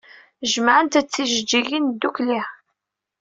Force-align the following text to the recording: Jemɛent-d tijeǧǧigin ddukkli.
Jemɛent-d 0.51 1.05
tijeǧǧigin 1.13 1.85
ddukkli. 1.93 2.41